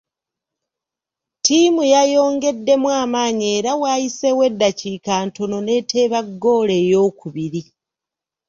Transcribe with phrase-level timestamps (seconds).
[1.39, 7.61] Ttiimu yayongeddemu amaanyi era waayiseewo eddakiika ntono n'eteeba ggoolo eyookubiri.